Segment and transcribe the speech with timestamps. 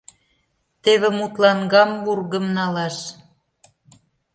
[0.83, 2.97] Теве, мутлан, Гамбургым налаш.